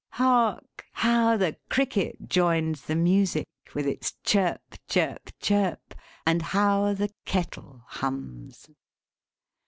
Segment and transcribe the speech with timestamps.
[0.13, 0.87] Hark!
[0.93, 5.93] how the Cricket joins the music with its Chirp, Chirp, Chirp;
[6.25, 8.67] and how the kettle hums!